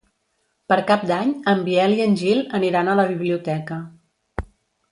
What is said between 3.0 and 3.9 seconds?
la biblioteca.